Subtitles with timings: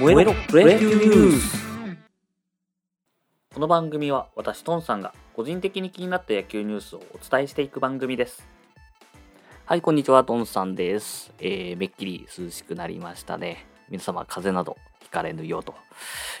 [0.00, 1.62] 燃えろプロ野球ニュース
[3.52, 8.48] この番組は私トンさんが個人的に気になった野球ニュースをお伝えしていく番組です。
[9.66, 13.66] はいこんにちはトンさんです、えー、めっきり涼しくなりましたね。
[13.90, 15.74] 皆様風邪などひかれぬようと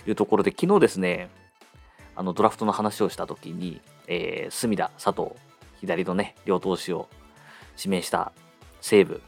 [0.06, 1.28] いうところで昨日ですね
[2.16, 5.38] あのドラフトの話をした時に、えー、隅田佐藤
[5.82, 7.10] 左のね両投手を
[7.76, 8.32] 指名した
[8.80, 9.20] 西武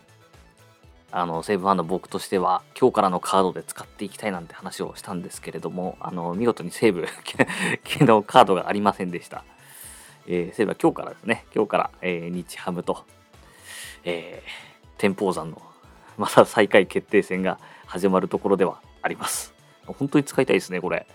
[1.15, 7.07] あの西武ファンの僕としては今日からのカードで使っていきたいなんて話をしたんですけれどもあの見事に西武
[7.87, 9.45] 昨日カードがありませんでした、
[10.27, 11.45] えー、西武は今日からですね。
[11.55, 13.05] 今日から、えー、日ハムと、
[14.05, 15.61] えー、天保山の
[16.17, 19.55] また再開決定戦が始まるところではあります。
[19.87, 21.07] 本当に使いたいですねこれ。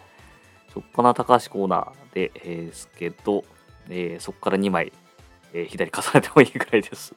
[0.72, 3.44] しょっぱな高橋コーナーで、えー、すけど、
[3.90, 4.94] えー、そこから2枚、
[5.54, 7.16] えー、左重ねてもいいぐらいです。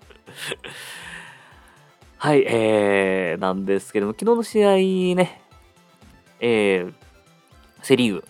[2.23, 4.77] はい、えー、なんですけども、昨日の試合
[5.17, 5.41] ね、
[6.39, 6.93] えー、
[7.81, 8.25] セ・リーグ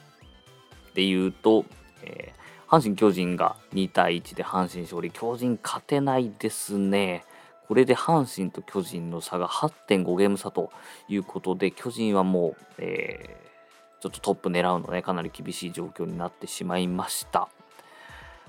[0.95, 1.65] で言うと、
[2.05, 7.25] えー、阪神・巨人が2対1で阪神勝利、巨人勝てないですね。
[7.67, 10.71] これで阪神と巨人の差が8.5ゲーム差と
[11.09, 17.49] いうことで、巨人はもう、えー、ちょっとトップ狙うのね、かなり厳しい状況になってしまいました。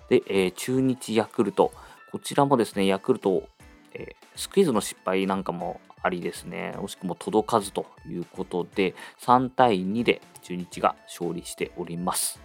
[0.07, 1.71] で、えー、中日ヤクルト、
[2.11, 3.49] こちらもですね、ヤクルト、
[3.93, 12.41] え、スクイズの失敗なんかもありですね、惜しくも届かずということで、3対2で中日が勝利しております。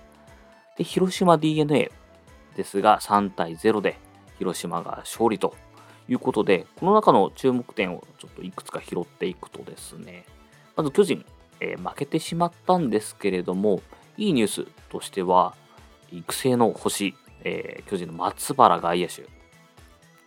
[0.77, 1.91] で、広島 d n a
[2.57, 3.99] ですが、3対0で
[4.39, 5.55] 広島が勝利と
[6.09, 10.25] いうことで、この中の注目点をちょっといくつか拾っていくとですね、
[10.77, 11.25] まず巨人、
[11.61, 13.81] えー、負けてしまったんですけれども、
[14.19, 15.55] いいニュースとしては、
[16.13, 19.27] 育成の星、えー、巨人の松原外野手、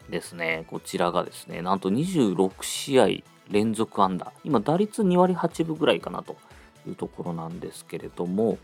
[0.09, 3.07] ですね、こちらがですね、なんと26試合
[3.49, 6.35] 連続安打、今、打率2割8分ぐらいかなと
[6.87, 8.57] いうところなんですけれども、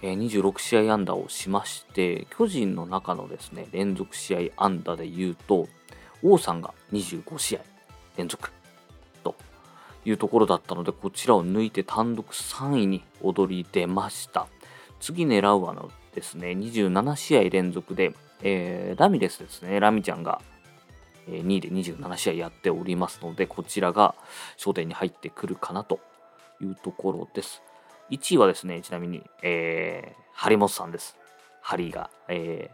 [0.00, 5.68] え、26試合安打をしまして、巨人の中のですね、連続試合安打で言うと、
[6.22, 7.60] 王さんが25試合
[8.16, 8.50] 連続
[9.24, 9.34] と
[10.04, 14.46] いうところだったので、こちらを抜いて単独3位に躍り出ました。
[15.00, 20.40] 次狙うはのですね、27試合連続で、えー、ラミレスですね、ラミちゃんが、
[21.28, 24.14] 2位で27試合やっておりますので、こちらが
[24.56, 26.00] 焦点に入ってくるかなと
[26.60, 27.62] いうところです。
[28.10, 31.16] 1位はですね、ちなみに、えー、張本さんです。
[31.60, 32.70] ハリーが、え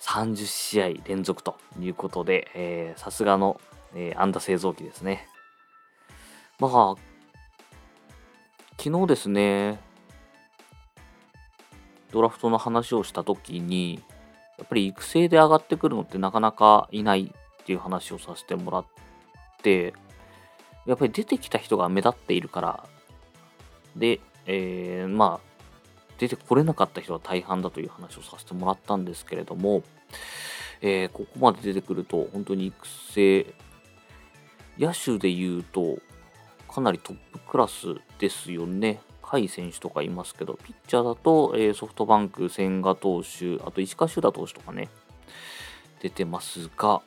[0.00, 3.60] ー、30試合連続ということで、さすがの、
[3.94, 5.26] えー、安打製造機ですね。
[6.58, 6.94] まあ、
[8.76, 9.80] 昨日ですね、
[12.12, 14.02] ドラフトの話をしたときに、
[14.58, 18.84] やっぱり育成で上がってくるのってなかなかいないっていう話をさせてもらっ
[19.62, 19.94] て、
[20.84, 22.84] やっぱり出てきた人が目立っているから、
[23.96, 25.48] で、えー、まあ、
[26.18, 29.82] 出てこれなかった人は大半だという話をさせてもらったんですけれども、
[30.80, 33.54] えー、ここまで出てくると、本当に育成、
[34.78, 35.98] 野手で言うと、
[36.68, 39.00] かなりトップクラスですよね。
[39.28, 44.88] 甲斐選手とかいますけど、ピッチャーだと、えー、ソフトバンク、千賀投手、あと石川修太投手とかね、
[46.00, 47.02] 出てますが、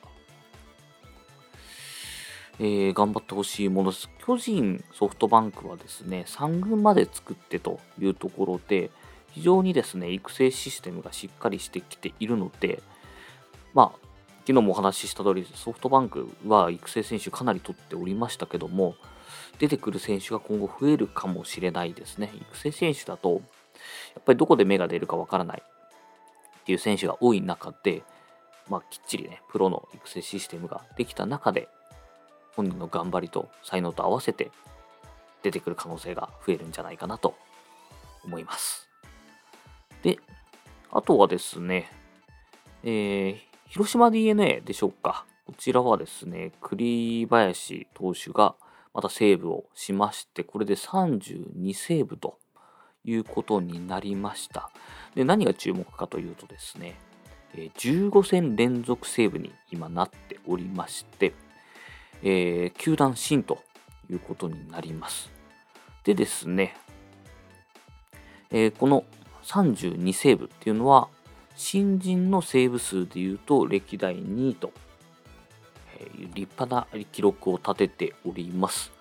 [2.60, 4.08] えー、頑張ってほしいものです。
[4.24, 8.92] 巨人、ソフトバンクはですね、3軍まで作ってというところで、
[9.32, 12.84] 非常にですね、育成システムがしっかりしてきているので、
[13.74, 13.98] まあ、
[14.46, 18.94] 昨日もお話しした通り、ソフトバンクは育成選手かなり取っておりましたけども、
[19.58, 22.30] 出てくる選手が今後増えるかもしれないですね。
[22.34, 23.42] 育成選手だと、
[24.14, 28.02] やっぱりどこで芽が出るかわからないっていう選手が多い中で、
[28.68, 31.68] まあ、きっちりね、プロの育成システムができた中で、
[32.54, 34.50] 本人の頑張りと才能と合わせて
[35.42, 37.34] 出てくる可能性が増えるんじゃないかなと
[38.24, 38.88] 思います。
[40.02, 40.18] で、
[40.90, 41.90] あとはですね、
[42.84, 43.36] えー、
[43.68, 45.24] 広島 d n a でしょうか。
[45.46, 48.54] こちらはですね、栗林投手が
[48.94, 52.38] またセーブをしまして、これで32セーブと
[53.04, 54.70] いうことになりました。
[55.14, 56.96] で、何が注目かというとですね、
[57.54, 61.34] 15戦連続セーブに今なっておりまして、
[62.22, 63.62] えー、球団新と
[64.10, 65.30] いうことになります。
[66.04, 66.76] でですね、
[68.50, 69.04] えー、この
[69.44, 71.08] 32セーブっていうのは、
[71.54, 74.72] 新人のセーブ数でいうと歴代2位と
[76.34, 78.92] 立派な記録を立てております。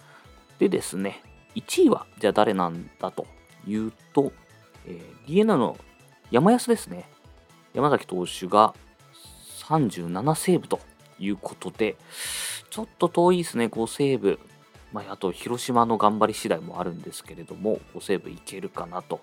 [0.59, 1.21] でですね、
[1.56, 3.25] 1位はじゃあ誰なんだと
[3.68, 4.31] いうと、
[4.86, 5.77] えー、DNA の
[6.30, 7.09] 山安ですね。
[7.74, 8.74] 山崎投手が
[9.68, 10.80] 37セーブと
[11.19, 11.95] いうことで、
[12.69, 14.39] ちょっと遠いですね、5セーブ。
[14.92, 19.21] まあ、あと広島の頑張り次第もあるんですけれども、5セーブいけるかなと。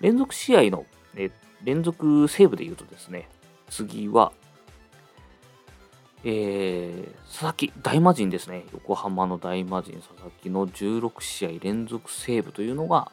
[0.00, 0.84] 連続試合の、
[1.16, 1.30] え
[1.62, 3.28] 連続セーブで言うとですね、
[3.70, 4.32] 次は、
[6.26, 8.64] えー、佐々木大魔神ですね。
[8.72, 13.12] 横浜の大魔神佐々木の16試合連続セーブというのが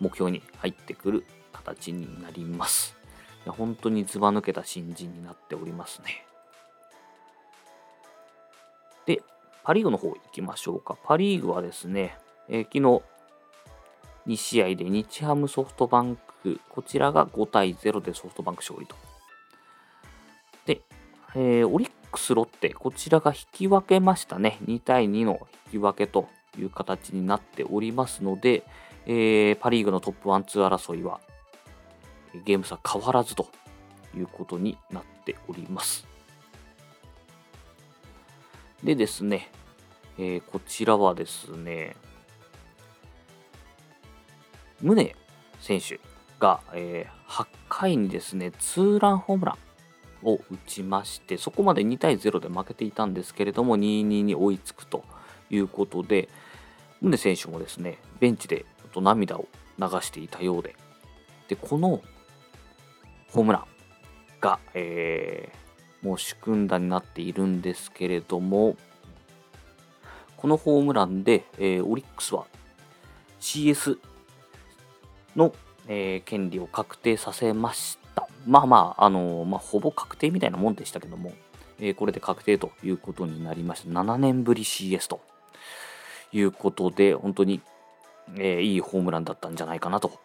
[0.00, 2.96] 目標に入ってくる形になります。
[3.44, 6.26] いや本当にずば抜けた新人になっておりますね。
[9.06, 9.22] で、
[9.62, 10.96] パ・リーグの方行きましょうか。
[11.04, 12.18] パ・リーグはですね、
[12.48, 13.02] えー、昨日
[14.26, 18.96] 2試合で日ハムソフトバンク、こちらが5対0でソフトバンク勝利と。
[20.66, 20.82] で、
[21.36, 24.58] えー、オリックスロッテ、こちらが引き分けましたね。
[24.66, 26.28] 2対2の引き分けと
[26.58, 28.64] いう形になっておりますので、
[29.06, 31.20] えー、パ・リーグのトップ1、2争いは
[32.44, 33.48] ゲーム差変わらずと
[34.16, 36.06] いうことになっております。
[38.84, 39.50] でですね、
[40.18, 41.96] えー、こちらはですね、
[44.82, 45.14] 宗
[45.60, 46.00] 選手
[46.38, 49.69] が、えー、8回にですね、ツーランホームラン
[50.22, 55.04] を打ちまして、そこまで2対0で負けていたんですけれども、2-2に追いつくと
[55.50, 56.28] いうことで、
[57.02, 60.74] 宗選手もですね、ベンチでと涙を流していたようで、
[61.48, 62.02] で、この
[63.30, 63.64] ホームラン
[64.40, 68.76] が、えー、もう主君打になっているんですけれども、
[70.36, 72.46] このホームランで、えー、オリックスは
[73.40, 73.98] CS
[75.36, 75.54] の、
[75.86, 77.99] えー、権利を確定させまし。
[78.46, 81.32] まあまあ、あの、まあ、ほぼ確定みたいなもんでしたけども、
[81.78, 83.90] えー、これで確定ということになりました。
[83.90, 85.20] 7年ぶり CS と
[86.32, 87.60] いうことで、本当に、
[88.36, 90.18] えー、いいホームランだったんじゃないかなと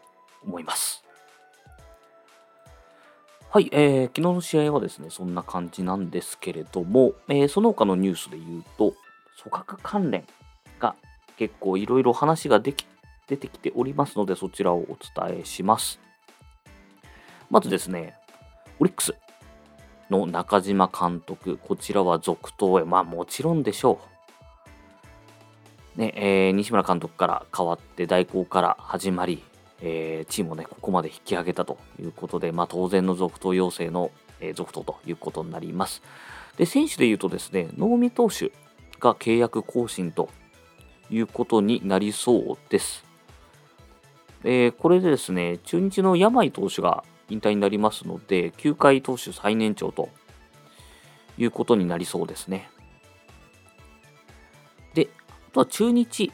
[0.43, 1.03] 思います。
[3.49, 8.93] はい、えー、昨日の試合はですね、そんな感じなんですけれども、えー、その他のニュースで言うと、
[9.41, 10.25] 組閣関連
[10.79, 10.95] が
[11.37, 12.85] 結構いろいろ話ができ
[13.27, 15.99] 出てきておりますので、そちらをお伝えします。
[17.49, 18.15] まずですね、
[18.79, 19.15] オリックス
[20.09, 23.99] の中島監督、こちらは続投へ、まあもちろんでしょ
[25.95, 25.99] う。
[25.99, 29.43] ね、えー、西村監督から変わって代行から始まり、
[29.81, 34.11] えー、チームをね、ここまで引き上げたということで、まあ当然の続投要請の、
[34.41, 36.01] えー、続投ということになります。
[36.57, 38.51] で、選手で言うとですね、能見投手
[38.99, 40.29] が契約更新と
[41.09, 43.05] いうことになりそうです。
[44.43, 50.09] えー、これでですね、中日の山井投手が引退になりますので、球界投手最年長と
[51.37, 52.69] いうことになりそうですね。
[54.93, 55.09] で、
[55.51, 56.31] あとは中日、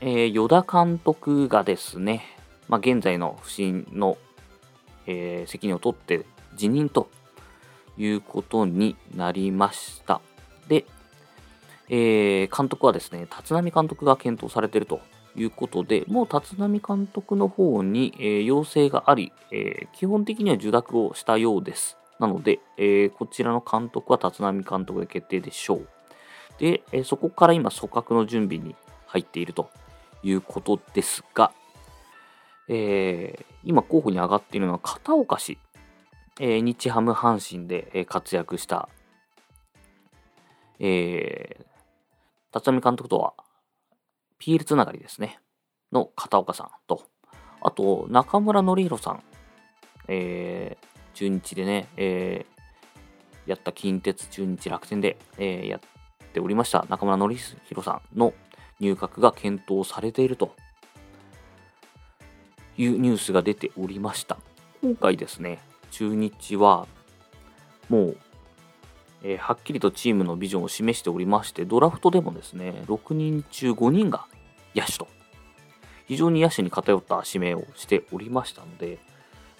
[0.00, 2.24] えー、与田監督がですね、
[2.68, 4.18] まあ、現在の不審の、
[5.06, 6.24] えー、責任を取って
[6.56, 7.08] 辞任と
[7.96, 10.20] いうことになりました。
[10.68, 10.84] で、
[11.88, 15.00] えー、監督はですね、立浪監督が検討されていると
[15.36, 21.98] いうことで、もう立浪監督の方に、えー、要請があり、えー、基本的には受諾をしたようです。
[22.20, 25.88] なので、えー、こちらの監督は立浪監督で決定でしょう。
[26.58, 28.76] で、えそこから今、組閣の準備に
[29.06, 29.70] 入っていると
[30.22, 31.52] いうことですが、
[32.68, 35.58] え今候補に上がっているのは片岡氏、
[36.40, 38.88] え日ハム阪神で活躍した、
[40.78, 41.66] え
[42.54, 43.34] 立浪監督とは
[44.44, 45.40] PL つながりですね。
[45.90, 47.02] の片岡さんと、
[47.62, 49.22] あと、中村則弘さん、
[50.06, 55.80] えー、中日でね、えー、やった近鉄中日楽天で、えー、やっ
[56.34, 58.34] ておりました中村則弘さんの
[58.80, 60.54] 入閣が検討されていると
[62.76, 64.36] いうニュースが出ておりました。
[64.82, 65.58] 今回ですね、
[65.90, 66.86] 中日は
[67.88, 68.16] もう
[69.26, 74.26] えー、はっきりとチームのビジョンを示しておりまして、ドラフトでもですね、6人中5人が
[74.74, 75.08] 野手と、
[76.06, 78.98] 非常に野手に偏った指名をしておりましたので、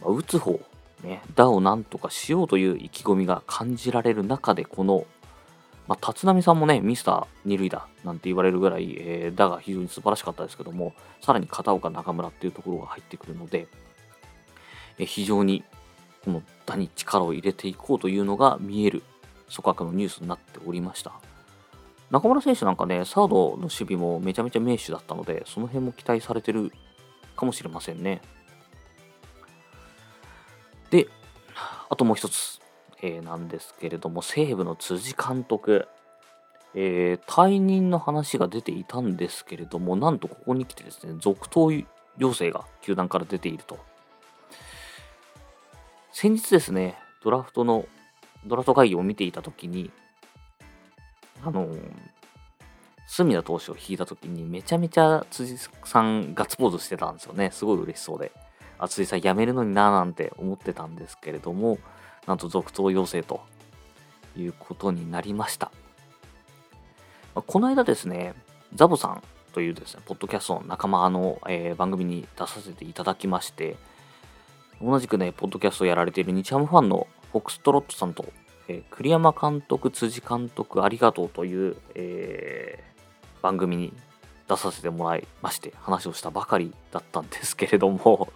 [0.00, 0.61] まあ、打つ方、
[1.02, 5.06] ね、打をなんとかしようという意気込みが感じられる中で、この、
[5.87, 13.66] まあ、立浪さんもね、ミスター二塁打なんて言われるぐらい、えー、打が非常に素晴らしかったですけども、さらに片岡中村っていうところが入ってくるので、
[14.99, 15.64] えー、非常に
[16.25, 19.02] この打に力を入れていこうというのが見える
[19.54, 21.12] 組閣のニュースになっておりました。
[22.14, 26.71] 中村選手なんかね、サードの守備もめちゃめちゃ名手だったので、その辺も期待されてる
[27.35, 28.21] かもしれませんね。
[30.92, 31.09] で、
[31.90, 32.61] あともう一つ、
[33.02, 35.88] えー、なんですけれども、西武の辻監督、
[36.76, 41.73] えー、退任の話が出ていたんですけれども、なんとここに来てですね、続投
[42.16, 43.76] 要請が球団から出ていると。
[46.12, 47.87] 先日ですね、ドラフトの
[48.47, 49.90] ドラフト会議を見ていたときに、
[51.44, 51.68] あの、
[53.06, 57.50] 隅田投手を引いた時にめちゃめちゃ辻さんガッツポーズしてたんですよね。
[57.52, 58.32] すごい嬉しそうで。
[58.78, 61.78] あ、辻さん辞めるのにななんて思ってたんですけれども、
[62.26, 63.42] なんと続投要請と
[64.36, 65.70] いうことになりました。
[67.34, 68.34] この間ですね、
[68.74, 69.22] ザボさん
[69.52, 73.76] というですね、ポッドキャストの仲間の、えー、番組に出させていただきまして、
[74.80, 78.24] 同じくね、ポッドキャストをやられている日ハムファンのフォックストロットさんと、
[78.68, 83.92] えー、栗山監督、辻監督ありがとうという、えー、番組に
[84.49, 88.28] 出させてもらいまして話をしたばかりだったんですけれども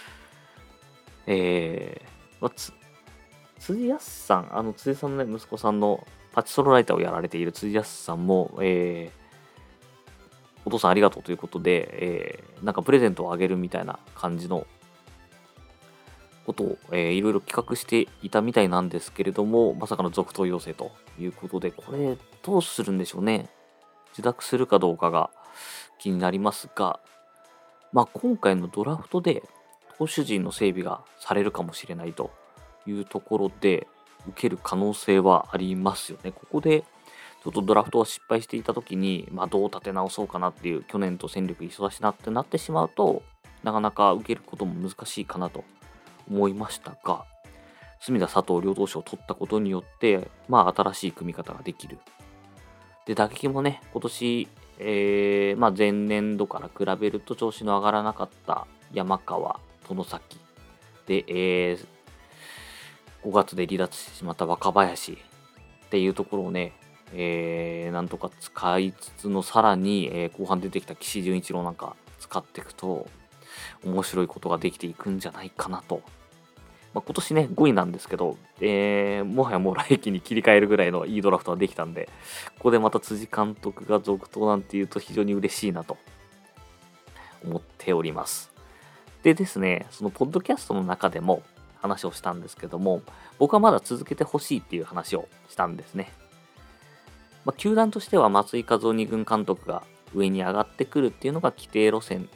[1.26, 2.72] えー、まつ
[3.58, 14.66] 辻康さん、あの辻さんのね、息子さんのパチソロライターをやられている辻康さんも、えー、お父さんありがとうということで、えー、なんかプレゼントをあげるみたいな感じの
[16.48, 23.50] ことを、えー、いろいろ企画していたみたいなんですけれども、まさかの続投要請ということで、これどうするんでしょうね。
[24.14, 25.28] 受諾するかどうかが
[25.98, 27.00] 気になりますが、
[27.92, 29.42] まあ、今回のドラフトで
[29.98, 32.30] 投手陣の整備がされるかもしれないと
[32.86, 33.86] いうところで
[34.26, 36.32] 受ける可能性はありますよね。
[36.32, 36.82] ここで
[37.44, 43.22] ちょっとドラフトを失敗していた時に、まあ、どう立て直そうかなっていう去年と戦力忙しなってなってしまうと
[43.62, 45.64] なかなか受けることも難しいかなと
[46.30, 47.24] 思いましたが
[48.00, 51.98] 隅田佐藤両投手を取ったことによってまあ新しい組み方ができる。
[53.08, 59.58] で、打撃もね、今年、えー、まあ、前年度から比べると調子の上がらなかった山川、
[59.88, 60.38] 外崎、
[61.06, 61.86] で、えー、
[63.24, 65.12] 5月で離脱してしまった若林。
[65.12, 65.16] っ
[65.90, 66.74] ていうところをね、
[67.14, 73.08] えー、なんとか使いつつのさらに、えー、後半出てきた岸潤一郎なんか使っていくと
[73.82, 76.02] 面白いことができていくんじゃないかなと。
[76.94, 82.08] まあ、今年ね、5位なんですけど、えー、もはやもう来季に切り替えるぐらいのいいドラフトができたんで、
[82.56, 85.98] ここでまた辻監督が続投なんていうと非常に嬉しいなと
[87.44, 88.50] 思っております。
[89.22, 91.42] でですね、そのポッドキャストの中でも
[91.80, 93.02] 話をしたんですけども、
[93.38, 96.10] 僕はまだ続けてほしいっていう話をしたんですね。
[97.44, 99.82] まあ、球団としては松井和夫2軍監督が
[100.14, 102.28] 上に上がってくるっていうのが規定路線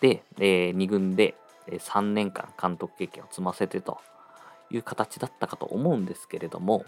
[0.00, 1.34] で、えー、2軍で
[1.78, 3.98] 3年間監督経験を積ませてと
[4.70, 6.84] いう形だったかと思うんですけれども、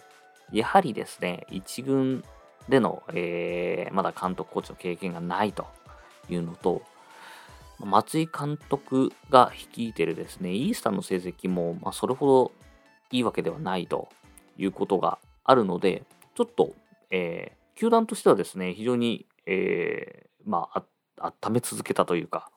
[0.52, 2.24] やはりですね、1軍
[2.68, 5.66] での、えー、まだ監督コーチの経験がないと
[6.28, 6.82] いうのと、
[7.80, 12.52] 松井監督が率いてるですね、イースターの成績も、まあ、それほど
[13.10, 14.08] いいわけではないと
[14.56, 16.74] いうことがあるので、ちょっと、
[17.10, 20.84] えー、球団としてはですね、非常に、えー、まあ、
[21.44, 22.50] 温め続けたというか、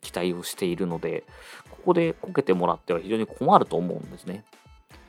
[0.00, 1.24] 期待をしているので、
[1.70, 4.44] ここでこけてもらっては非常に困ると思うんですね。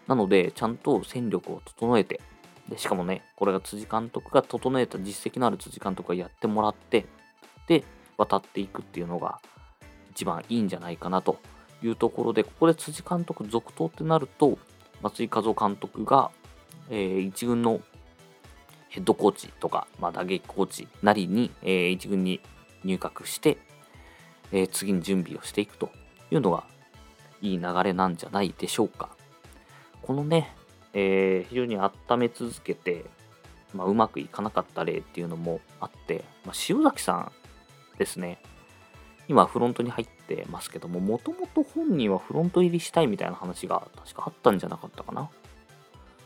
[0.07, 2.21] なので、ちゃんと戦力を整えて、
[2.69, 7.05] でしかもね、これが辻監督が整えた実績のある辻監督がやってもらって、
[7.67, 7.83] で、
[8.17, 9.39] 渡っていくっていうのが
[10.11, 11.39] 一番いいんじゃないかなと
[11.81, 14.57] いうところで、ここで辻監督続投ってなると、
[15.01, 16.31] 松井和夫監督が、
[16.89, 17.81] えー、1軍の
[18.89, 22.39] ヘッドコーチとか、まあ、打撃コーチなりに、えー、1軍に
[22.83, 23.57] 入閣して、
[24.53, 25.89] えー、次に準備をしていくと
[26.31, 26.63] いうのが
[27.41, 29.09] いい流れなんじゃないでしょうか。
[30.01, 30.55] このね、
[30.93, 33.03] えー、非常に温め続けて、
[33.73, 37.31] まあ、うまくいかなかった例っていうのもあって、まあ、塩崎さん
[37.97, 38.41] ですね。
[39.27, 45.29] 今フロントに入ってますけども、もともと本人はフロント入りしたいみたいな話が確かあったんじゃなかったかな。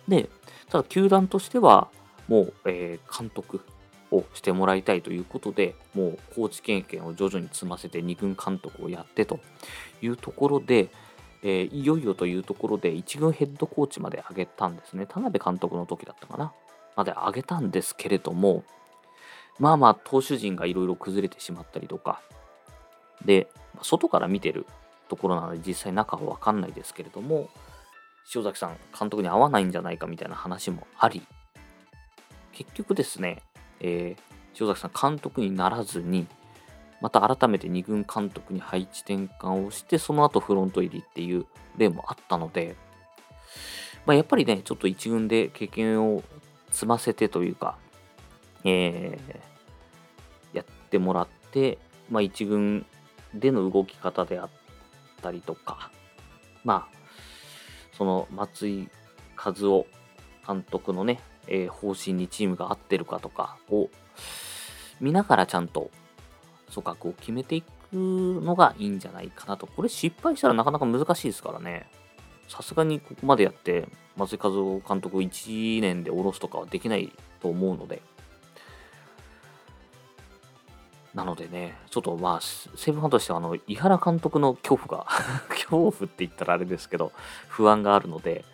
[0.07, 0.29] で、
[0.69, 1.89] ただ球団としては
[2.27, 3.61] もう、えー、監督
[4.11, 9.39] をしてもらいたいということでもうコーチ経験を徐々に積ませて2軍監督をやってと
[10.01, 10.89] いうところで、
[11.43, 15.05] えー、いよいよというところで1軍ヘッドコーチまで上げたんですね。
[15.05, 16.53] 田辺監督の時だったかな。
[16.97, 18.63] まで上げたんですけれども
[19.59, 22.21] まあまあ投手陣がいろいろ崩れてしまったりとか
[23.23, 23.47] で
[23.81, 24.65] 外から見てる
[25.07, 27.49] ところなので実際中は分かんないですけれども
[28.35, 31.21] 塩崎さん監督に合わないんじゃないかみたいな話もあり
[32.51, 33.43] 結局ですね
[33.79, 34.21] えー、
[34.59, 36.27] 塩崎さん監督にならずに、
[37.01, 41.45] また改めて2軍監督に配置転換をして、その後フロント入りっていう
[41.77, 42.75] 例もあったので、
[44.05, 46.23] まあ、やっぱりね、ちょっと1軍で経験を
[46.71, 47.77] 積ませてというか、
[48.63, 51.77] えー、やってもらって、
[52.09, 52.85] まあ、1軍
[53.33, 54.49] での動き方であっ
[55.21, 55.91] たりとか、
[56.63, 56.97] まあ、
[57.97, 58.89] その松井
[59.35, 59.85] 和夫
[60.47, 63.89] 監督のね、えー、方針にチームが合ってるかとかを
[64.99, 65.91] 見ながらちゃんと
[66.73, 69.67] 組閣を決めていくのがいいんじゃないかなと。
[69.67, 71.89] これ失敗したらなかなか難しいですからね。
[72.47, 77.11] さすがにここまでやって、松井和夫監督を1年で下ろすとかはできない
[77.41, 78.01] と思うので、
[81.13, 85.07] なのでね、ちょっとまあ、西武ファンとしては、あの、井原監督の恐怖が
[85.49, 87.11] 恐怖って言ったらあれですけど、
[87.47, 88.45] 不安があるので、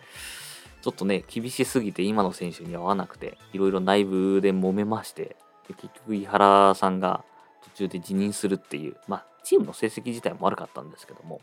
[0.84, 5.34] ちょっとね、厳しすぎて今の選手に合わなくて、いろいろ内部で揉めまして、
[5.66, 7.24] 結局井原さんが
[7.62, 11.40] 途中で辞任するっていう、まあ、チームの成績自体も悪かったんですけども、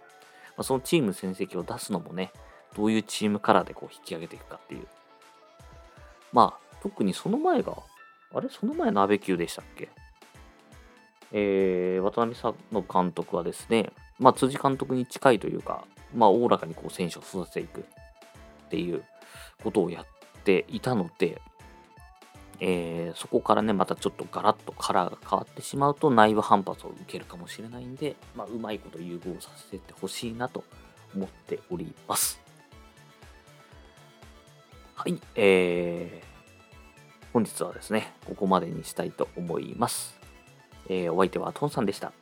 [0.50, 2.32] まあ、そのチーム戦績を出すのもね、
[2.76, 4.86] どういうチームカラーでこう引き上げていくかっていう。
[6.32, 7.76] まあ、特にその前が、
[8.36, 8.48] あれ？
[8.48, 9.90] その前の安倍級でしたっけ？
[11.32, 15.84] えー、渡辺さんの監督はですね、まあ、辻監督に近いというか、
[16.16, 17.84] まあ、おおらかにこう選手を育てていくっ
[18.70, 19.04] ていう
[19.64, 20.06] ことをやっ
[20.44, 21.42] ていたので、
[22.60, 30.64] えー、そこからね、またちょっとガラッとカラーが変わってしまうと内部反発を受けるかもしれないんで、まあ、うまいこと融合させてほしいなと
[31.16, 32.40] 思っております。
[34.94, 40.16] はい、えー、本日はですね、ここまでにしたいと思います。
[40.88, 42.14] えー、お相手はトンさんでした。